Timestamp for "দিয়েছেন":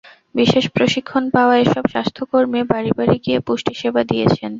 4.09-4.49